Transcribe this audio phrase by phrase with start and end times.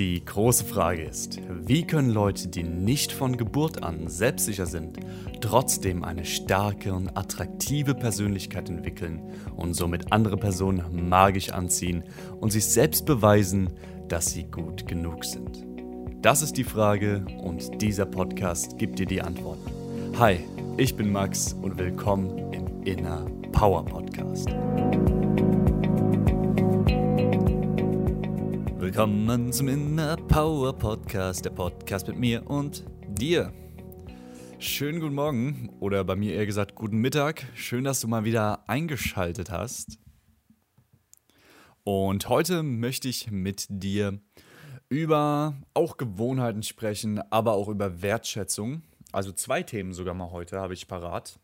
[0.00, 4.98] Die große Frage ist, wie können Leute, die nicht von Geburt an selbstsicher sind,
[5.42, 9.20] trotzdem eine starke und attraktive Persönlichkeit entwickeln
[9.56, 12.02] und somit andere Personen magisch anziehen
[12.40, 13.74] und sich selbst beweisen,
[14.08, 15.66] dass sie gut genug sind?
[16.22, 19.70] Das ist die Frage und dieser Podcast gibt dir die Antworten.
[20.18, 20.38] Hi,
[20.78, 24.48] ich bin Max und willkommen im Inner Power Podcast.
[28.92, 33.52] Willkommen zum Inner Power Podcast, der Podcast mit mir und dir.
[34.58, 37.46] Schönen guten Morgen oder bei mir eher gesagt guten Mittag.
[37.54, 40.00] Schön, dass du mal wieder eingeschaltet hast.
[41.84, 44.18] Und heute möchte ich mit dir
[44.88, 48.82] über auch Gewohnheiten sprechen, aber auch über Wertschätzung.
[49.12, 51.38] Also zwei Themen sogar mal heute habe ich parat.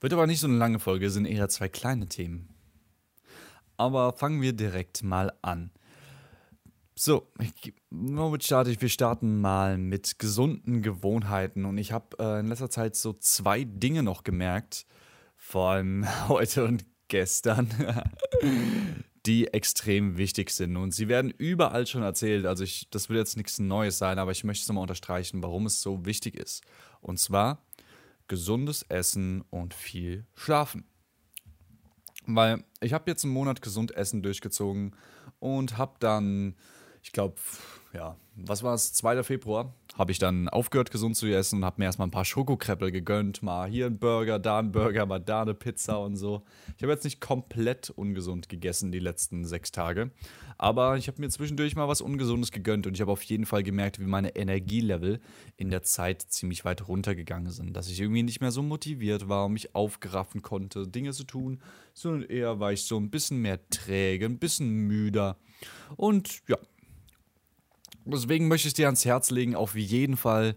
[0.00, 2.51] Wird aber nicht so eine lange Folge, sind eher zwei kleine Themen.
[3.82, 5.72] Aber fangen wir direkt mal an.
[6.94, 7.32] So,
[7.90, 8.80] womit starte ich?
[8.80, 11.64] Wir starten mal mit gesunden Gewohnheiten.
[11.64, 14.86] Und ich habe äh, in letzter Zeit so zwei Dinge noch gemerkt,
[15.36, 17.68] vor allem heute und gestern,
[19.26, 20.76] die extrem wichtig sind.
[20.76, 22.46] Und sie werden überall schon erzählt.
[22.46, 25.66] Also ich, das will jetzt nichts Neues sein, aber ich möchte es nochmal unterstreichen, warum
[25.66, 26.62] es so wichtig ist.
[27.00, 27.66] Und zwar
[28.28, 30.84] gesundes Essen und viel Schlafen.
[32.26, 34.94] Weil ich habe jetzt einen Monat gesund Essen durchgezogen
[35.40, 36.54] und habe dann,
[37.02, 37.36] ich glaube,
[37.92, 39.22] ja, was war es, 2.
[39.22, 42.90] Februar, habe ich dann aufgehört, gesund zu essen und habe mir erstmal ein paar Schokokreppel
[42.90, 43.42] gegönnt.
[43.42, 46.42] Mal hier ein Burger, da ein Burger, mal da eine Pizza und so.
[46.76, 50.10] Ich habe jetzt nicht komplett ungesund gegessen die letzten sechs Tage.
[50.56, 53.62] Aber ich habe mir zwischendurch mal was Ungesundes gegönnt und ich habe auf jeden Fall
[53.62, 55.20] gemerkt, wie meine Energielevel
[55.56, 57.74] in der Zeit ziemlich weit runtergegangen sind.
[57.76, 61.60] Dass ich irgendwie nicht mehr so motiviert war und mich aufgeraffen konnte, Dinge zu tun,
[61.92, 65.36] sondern eher war ich so ein bisschen mehr träge, ein bisschen müder.
[65.96, 66.56] Und ja,
[68.04, 70.56] Deswegen möchte ich dir ans Herz legen, auf jeden Fall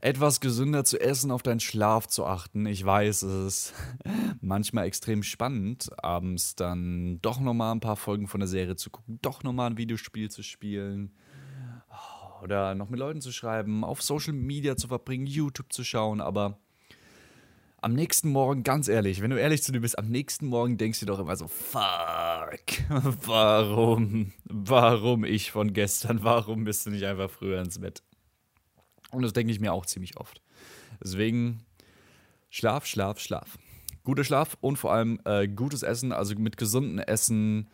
[0.00, 2.66] etwas gesünder zu essen, auf deinen Schlaf zu achten.
[2.66, 3.74] Ich weiß, es ist
[4.40, 9.18] manchmal extrem spannend, abends dann doch nochmal ein paar Folgen von der Serie zu gucken,
[9.22, 11.12] doch nochmal ein Videospiel zu spielen
[12.42, 16.58] oder noch mit Leuten zu schreiben, auf Social Media zu verbringen, YouTube zu schauen, aber
[17.82, 21.00] am nächsten Morgen, ganz ehrlich, wenn du ehrlich zu dir bist, am nächsten Morgen denkst
[21.00, 21.80] du doch immer so, fuck,
[23.26, 28.02] warum, warum ich von gestern, warum bist du nicht einfach früher ins Bett?
[29.10, 30.42] Und das denke ich mir auch ziemlich oft.
[31.02, 31.64] Deswegen
[32.50, 33.58] Schlaf, Schlaf, Schlaf.
[34.02, 37.70] Guter Schlaf und vor allem äh, gutes Essen, also mit gesundem Essen.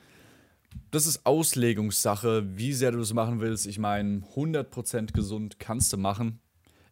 [0.90, 3.66] Das ist Auslegungssache, wie sehr du das machen willst.
[3.66, 6.40] Ich meine, 100% gesund kannst du machen.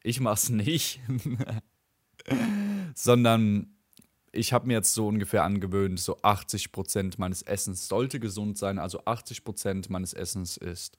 [0.03, 1.01] Ich mach's nicht.
[2.95, 3.75] sondern
[4.33, 8.79] ich habe mir jetzt so ungefähr angewöhnt, so 80% meines Essens sollte gesund sein.
[8.79, 10.99] Also 80% meines Essens ist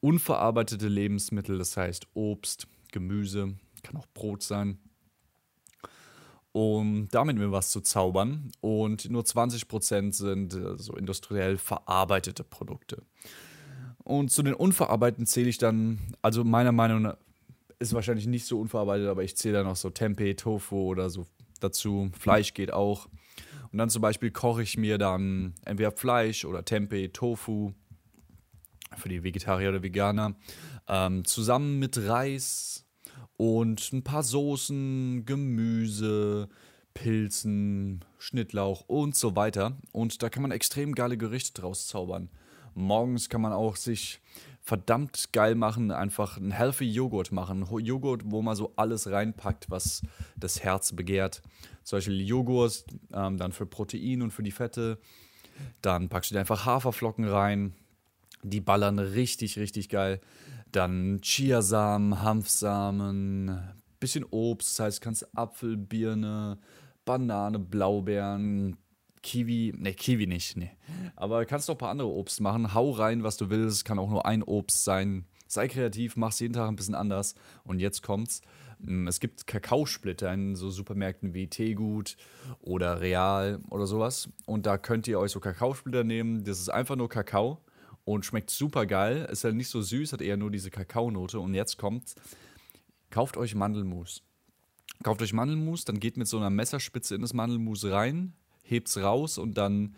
[0.00, 4.78] unverarbeitete Lebensmittel, das heißt Obst, Gemüse, kann auch Brot sein.
[6.52, 8.50] Um damit mir was zu zaubern.
[8.60, 13.02] Und nur 20% sind äh, so industriell verarbeitete Produkte.
[13.98, 17.16] Und zu den unverarbeiteten zähle ich dann, also meiner Meinung nach,
[17.78, 21.26] ist wahrscheinlich nicht so unverarbeitet, aber ich zähle da noch so Tempeh, Tofu oder so
[21.60, 22.10] dazu.
[22.18, 23.08] Fleisch geht auch.
[23.72, 27.72] Und dann zum Beispiel koche ich mir dann entweder Fleisch oder Tempeh, Tofu
[28.96, 30.36] für die Vegetarier oder Veganer
[30.88, 32.86] ähm, zusammen mit Reis
[33.36, 36.48] und ein paar Soßen, Gemüse,
[36.94, 39.76] Pilzen, Schnittlauch und so weiter.
[39.92, 42.30] Und da kann man extrem geile Gerichte draus zaubern.
[42.74, 44.20] Morgens kann man auch sich
[44.66, 47.64] verdammt geil machen, einfach einen healthy Joghurt machen.
[47.78, 50.02] Joghurt, wo man so alles reinpackt, was
[50.36, 51.40] das Herz begehrt.
[51.84, 54.98] Zum Beispiel Joghurt, ähm, dann für Protein und für die Fette.
[55.82, 57.74] Dann packst du dir einfach Haferflocken rein.
[58.42, 60.20] Die ballern richtig, richtig geil.
[60.72, 63.60] Dann Chiasamen, Hanfsamen,
[64.00, 66.58] bisschen Obst, das heißt, kannst Apfel, Birne,
[67.04, 68.76] Banane, Blaubeeren,
[69.26, 70.70] Kiwi, ne, Kiwi nicht, ne.
[71.16, 72.74] Aber kannst doch ein paar andere Obst machen.
[72.74, 73.84] Hau rein, was du willst.
[73.84, 75.26] Kann auch nur ein Obst sein.
[75.48, 77.34] Sei kreativ, mach's jeden Tag ein bisschen anders.
[77.64, 78.40] Und jetzt kommt's.
[78.78, 82.16] Mm, es gibt Kakaosplitter in so Supermärkten wie Teegut
[82.60, 84.28] oder Real oder sowas.
[84.46, 86.44] Und da könnt ihr euch so Kakaosplitter nehmen.
[86.44, 87.58] Das ist einfach nur Kakao
[88.04, 89.28] und schmeckt super geil.
[89.32, 91.40] Ist halt nicht so süß, hat eher nur diese Kakaonote.
[91.40, 92.14] Und jetzt kommt's.
[93.10, 94.22] Kauft euch Mandelmus.
[95.02, 98.32] Kauft euch Mandelmus, dann geht mit so einer Messerspitze in das Mandelmus rein,
[98.68, 99.94] hebt's raus und dann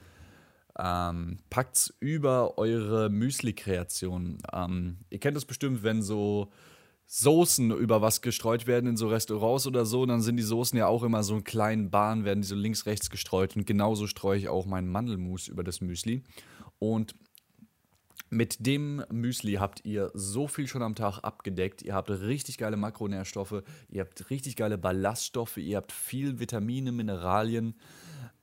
[0.78, 4.38] ähm, packt's über eure Müsli-Kreation.
[4.52, 6.52] Ähm, ihr kennt das bestimmt, wenn so
[7.10, 10.86] Soßen über was gestreut werden in so Restaurants oder so, dann sind die Soßen ja
[10.86, 14.38] auch immer so in kleinen Bahnen, werden die so links, rechts gestreut und genauso streue
[14.38, 16.22] ich auch meinen Mandelmus über das Müsli.
[16.78, 17.14] Und
[18.30, 21.80] Mit dem Müsli habt ihr so viel schon am Tag abgedeckt.
[21.80, 27.74] Ihr habt richtig geile Makronährstoffe, ihr habt richtig geile Ballaststoffe, ihr habt viel Vitamine, Mineralien.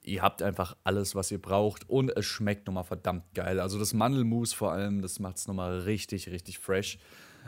[0.05, 3.59] Ihr habt einfach alles, was ihr braucht und es schmeckt nochmal verdammt geil.
[3.59, 6.99] Also das Mandelmus vor allem, das macht es nochmal richtig, richtig fresh.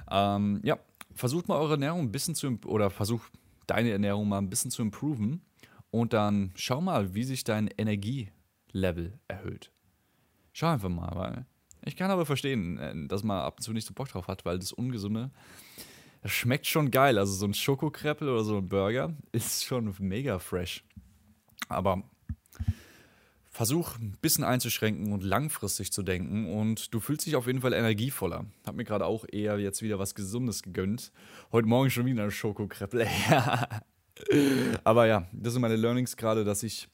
[0.09, 0.79] Ähm, ja,
[1.13, 3.31] versucht mal eure Ernährung ein bisschen zu, oder versucht
[3.67, 5.41] deine Ernährung mal ein bisschen zu improven
[5.91, 9.71] und dann schau mal, wie sich dein Energielevel erhöht.
[10.51, 11.45] Schau einfach mal, weil
[11.85, 14.45] ich kann aber verstehen, äh, dass man ab und zu nicht so Bock drauf hat,
[14.45, 15.29] weil das Ungesunde,
[16.23, 17.19] das schmeckt schon geil.
[17.19, 20.83] Also so ein Schokokreppel oder so ein Burger ist schon mega fresh.
[21.69, 22.03] Aber
[23.57, 27.73] versuch ein bisschen einzuschränken und langfristig zu denken und du fühlst dich auf jeden Fall
[27.73, 28.45] energievoller.
[28.67, 31.11] Hab mir gerade auch eher jetzt wieder was Gesundes gegönnt.
[31.51, 33.07] Heute Morgen schon wieder ein Schokokreppel.
[34.83, 36.87] Aber ja, das sind meine Learnings gerade, dass ich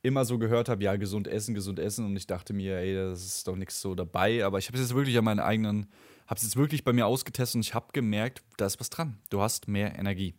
[0.00, 2.06] immer so gehört habe, ja, gesund essen, gesund essen.
[2.06, 4.44] Und ich dachte mir, ey, das ist doch nichts so dabei.
[4.44, 5.88] Aber ich habe es jetzt wirklich an meinen eigenen,
[6.28, 9.18] habe es jetzt wirklich bei mir ausgetestet und ich habe gemerkt, da ist was dran.
[9.28, 10.36] Du hast mehr Energie.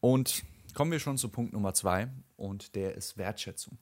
[0.00, 0.42] Und
[0.74, 3.78] kommen wir schon zu Punkt Nummer zwei und der ist Wertschätzung.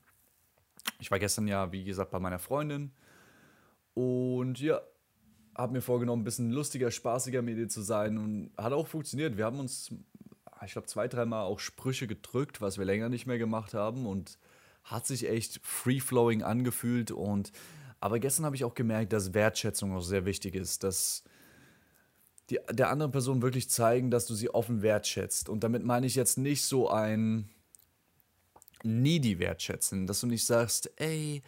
[0.99, 2.93] Ich war gestern ja, wie gesagt, bei meiner Freundin
[3.95, 4.81] und ja,
[5.57, 9.37] habe mir vorgenommen, ein bisschen lustiger, spaßiger mit ihr zu sein und hat auch funktioniert.
[9.37, 9.93] Wir haben uns,
[10.65, 14.39] ich glaube, zwei, dreimal auch Sprüche gedrückt, was wir länger nicht mehr gemacht haben und
[14.85, 17.53] hat sich echt free-flowing angefühlt und
[18.01, 21.23] aber gestern habe ich auch gemerkt, dass Wertschätzung auch sehr wichtig ist, dass
[22.49, 25.51] die, der anderen Person wirklich zeigen, dass du sie offen wertschätzt.
[25.51, 27.51] Und damit meine ich jetzt nicht so ein
[28.85, 31.43] needy wertschätzen, dass du nicht sagst, ey,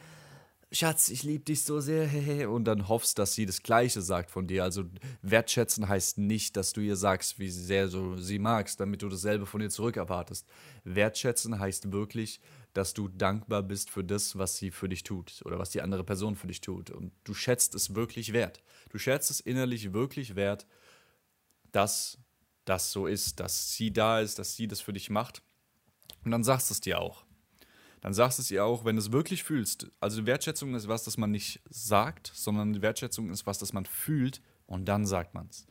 [0.74, 4.46] Schatz, ich liebe dich so sehr, und dann hoffst, dass sie das Gleiche sagt von
[4.46, 4.64] dir.
[4.64, 4.84] Also
[5.20, 9.44] wertschätzen heißt nicht, dass du ihr sagst, wie sehr du sie magst, damit du dasselbe
[9.44, 10.46] von ihr zurückerwartest.
[10.84, 12.40] Wertschätzen heißt wirklich,
[12.72, 16.04] dass du dankbar bist für das, was sie für dich tut oder was die andere
[16.04, 16.90] Person für dich tut.
[16.90, 18.62] Und du schätzt es wirklich wert.
[18.88, 20.66] Du schätzt es innerlich wirklich wert,
[21.70, 22.16] dass
[22.64, 25.42] das so ist, dass sie da ist, dass sie das für dich macht.
[26.24, 27.24] Und dann sagst du es dir auch.
[28.02, 29.86] Dann sagst du es ihr auch, wenn du es wirklich fühlst.
[30.00, 34.42] Also Wertschätzung ist was, das man nicht sagt, sondern Wertschätzung ist was, das man fühlt
[34.66, 35.66] und dann sagt man es.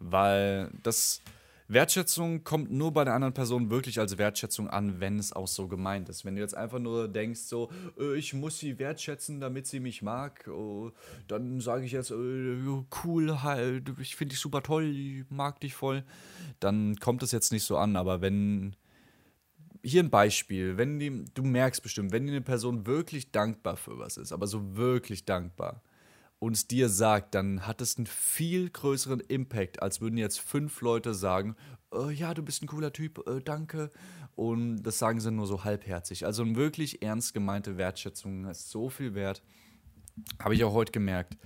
[0.00, 1.22] Weil das
[1.68, 5.66] Wertschätzung kommt nur bei der anderen Person wirklich als Wertschätzung an, wenn es auch so
[5.66, 6.24] gemeint ist.
[6.24, 10.02] Wenn du jetzt einfach nur denkst, so, äh, ich muss sie wertschätzen, damit sie mich
[10.02, 10.92] mag, oh,
[11.26, 15.74] dann sage ich jetzt, äh, cool, halt, ich finde dich super toll, ich mag dich
[15.74, 16.04] voll,
[16.60, 17.96] dann kommt es jetzt nicht so an.
[17.96, 18.76] Aber wenn,
[19.86, 23.98] hier ein Beispiel, wenn die, du merkst bestimmt, wenn die eine Person wirklich dankbar für
[23.98, 25.82] was ist, aber so wirklich dankbar,
[26.38, 30.82] und es dir sagt, dann hat es einen viel größeren Impact, als würden jetzt fünf
[30.82, 31.56] Leute sagen,
[31.94, 33.90] äh, ja, du bist ein cooler Typ, äh, danke.
[34.34, 36.26] Und das sagen sie nur so halbherzig.
[36.26, 39.42] Also eine wirklich ernst gemeinte Wertschätzung ist so viel wert.
[40.38, 41.38] Habe ich auch heute gemerkt.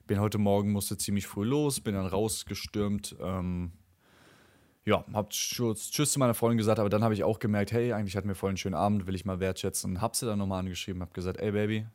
[0.00, 3.16] Ich bin heute Morgen, musste ziemlich früh los, bin dann rausgestürmt.
[3.20, 3.72] Ähm,
[4.90, 7.92] ja, hab Tschüss, Tschüss zu meiner Freundin gesagt, aber dann habe ich auch gemerkt, hey,
[7.92, 10.00] eigentlich hatten wir voll einen schönen Abend, will ich mal wertschätzen.
[10.00, 11.86] Hab sie dann nochmal angeschrieben, hab gesagt, ey Baby,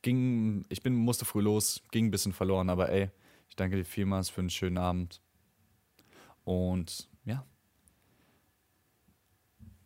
[0.00, 3.10] ging, ich bin, musste früh los, ging ein bisschen verloren, aber ey,
[3.50, 5.20] ich danke dir vielmals für einen schönen Abend.
[6.44, 7.44] Und ja.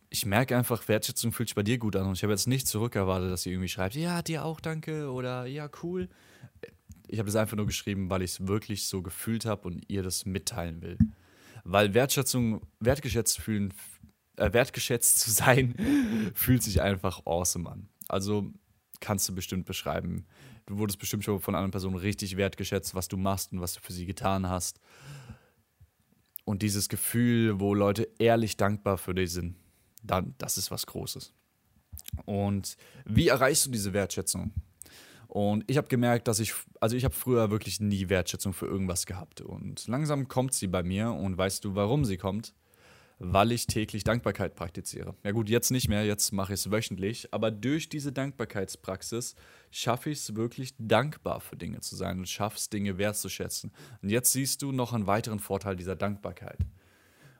[0.08, 2.68] Ich merke einfach, Wertschätzung fühlt sich bei dir gut an und ich habe jetzt nicht
[2.68, 6.08] zurückerwartet, dass sie irgendwie schreibt, ja, dir auch danke oder ja, cool.
[7.08, 10.04] Ich habe das einfach nur geschrieben, weil ich es wirklich so gefühlt habe und ihr
[10.04, 10.96] das mitteilen will.
[11.64, 13.72] Weil Wertschätzung, wertgeschätzt fühlen,
[14.36, 15.74] äh, wertgeschätzt zu sein,
[16.34, 17.88] fühlt sich einfach awesome an.
[18.08, 18.52] Also
[19.00, 20.26] kannst du bestimmt beschreiben.
[20.66, 23.80] Du wurdest bestimmt schon von anderen Personen richtig wertgeschätzt, was du machst und was du
[23.80, 24.80] für sie getan hast.
[26.44, 29.56] Und dieses Gefühl, wo Leute ehrlich dankbar für dich sind,
[30.02, 31.32] dann, das ist was Großes.
[32.24, 34.52] Und wie erreichst du diese Wertschätzung?
[35.32, 39.06] Und ich habe gemerkt, dass ich, also ich habe früher wirklich nie Wertschätzung für irgendwas
[39.06, 39.40] gehabt.
[39.40, 42.54] Und langsam kommt sie bei mir und weißt du, warum sie kommt?
[43.24, 45.14] weil ich täglich Dankbarkeit praktiziere.
[45.22, 49.36] Ja gut, jetzt nicht mehr, jetzt mache ich es wöchentlich, aber durch diese Dankbarkeitspraxis
[49.70, 53.70] schaffe ich es wirklich dankbar für Dinge zu sein und schaffst Dinge wertzuschätzen.
[54.02, 56.58] Und jetzt siehst du noch einen weiteren Vorteil dieser Dankbarkeit.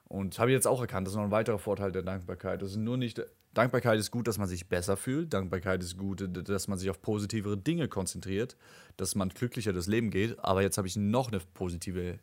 [0.05, 2.63] Und habe jetzt auch erkannt, das ist noch ein weiterer Vorteil der Dankbarkeit.
[2.63, 3.21] Das ist nur nicht
[3.55, 5.33] Dankbarkeit ist gut, dass man sich besser fühlt.
[5.33, 8.57] Dankbarkeit ist gut, dass man sich auf positivere Dinge konzentriert,
[8.97, 10.39] dass man glücklicher durchs Leben geht.
[10.39, 12.19] Aber jetzt habe ich noch eine positive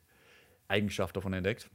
[0.68, 1.70] Eigenschaft davon entdeckt.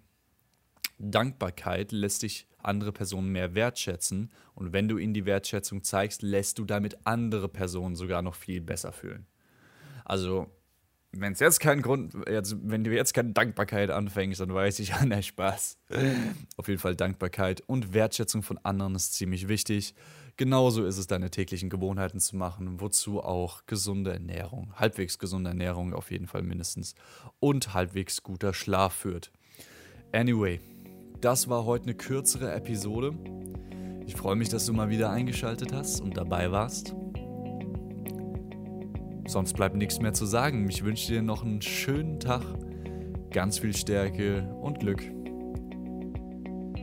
[0.98, 6.58] Dankbarkeit lässt dich andere Personen mehr wertschätzen und wenn du ihnen die Wertschätzung zeigst, lässt
[6.58, 9.26] du damit andere Personen sogar noch viel besser fühlen.
[10.04, 10.50] Also
[11.16, 14.94] wenn es jetzt keinen Grund, jetzt, wenn du jetzt keine Dankbarkeit anfängst, dann weiß ich,
[14.94, 15.78] an der Spaß.
[16.56, 19.94] Auf jeden Fall Dankbarkeit und Wertschätzung von anderen ist ziemlich wichtig.
[20.36, 25.94] Genauso ist es, deine täglichen Gewohnheiten zu machen, wozu auch gesunde Ernährung, halbwegs gesunde Ernährung
[25.94, 26.96] auf jeden Fall mindestens
[27.38, 29.30] und halbwegs guter Schlaf führt.
[30.12, 30.60] Anyway,
[31.20, 33.16] das war heute eine kürzere Episode.
[34.06, 36.94] Ich freue mich, dass du mal wieder eingeschaltet hast und dabei warst.
[39.26, 40.68] Sonst bleibt nichts mehr zu sagen.
[40.68, 42.42] Ich wünsche dir noch einen schönen Tag,
[43.30, 45.02] ganz viel Stärke und Glück.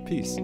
[0.06, 0.38] Peace.